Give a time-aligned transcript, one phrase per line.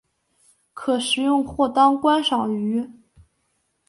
[0.73, 2.89] 可食用或当观赏鱼。